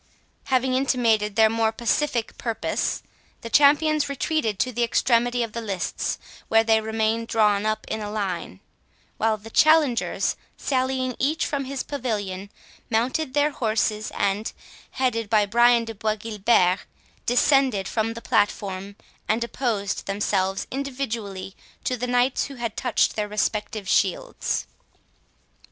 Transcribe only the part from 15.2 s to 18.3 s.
by Brian de Bois Guilbert, descended from the